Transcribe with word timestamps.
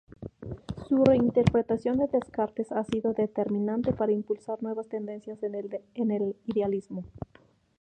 Su 0.87 1.03
reinterpretación 1.05 1.99
de 1.99 2.07
Descartes 2.07 2.71
ha 2.71 2.83
sido 2.85 3.13
determinante 3.13 3.93
para 3.93 4.11
impulsar 4.13 4.59
nuevas 4.63 4.87
tendencias 4.89 5.37
en 5.43 5.53
el 6.11 6.35
idealismo. 6.47 7.03